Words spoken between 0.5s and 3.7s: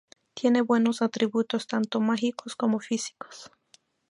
buenos atributos tanto mágicos como físicos.